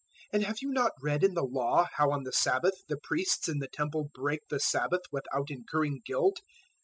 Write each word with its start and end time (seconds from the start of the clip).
012:005 0.33 0.33
And 0.33 0.43
have 0.45 0.57
you 0.63 0.71
not 0.71 0.91
read 0.99 1.23
in 1.23 1.33
the 1.35 1.43
Law 1.43 1.85
how 1.97 2.09
on 2.09 2.23
the 2.23 2.31
Sabbath 2.33 2.73
the 2.87 2.97
priests 2.97 3.47
in 3.47 3.59
the 3.59 3.67
Temple 3.67 4.09
break 4.15 4.39
the 4.49 4.59
Sabbath 4.59 5.01
without 5.11 5.51
incurring 5.51 6.01
guilt? 6.03 6.39